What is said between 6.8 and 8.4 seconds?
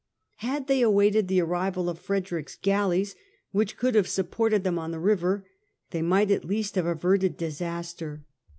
averted disaster.